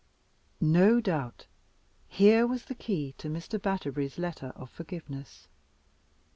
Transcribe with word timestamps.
No 0.59 0.99
doubt. 0.99 1.45
Here 2.07 2.47
was 2.47 2.65
the 2.65 2.73
key 2.73 3.13
to 3.19 3.29
Mr. 3.29 3.61
Batterbury's 3.61 4.17
letter 4.17 4.51
of 4.55 4.71
forgiveness. 4.71 5.47